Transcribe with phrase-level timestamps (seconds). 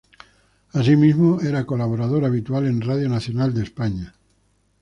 [0.73, 4.15] Asimismo, era colaborador habitual en Radio Nacional de España.